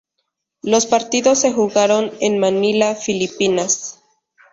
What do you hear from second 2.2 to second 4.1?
en Manila, Filipinas.